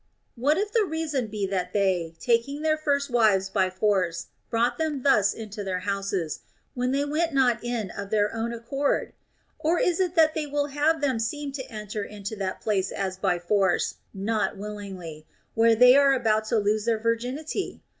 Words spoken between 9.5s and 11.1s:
Or is it that they will have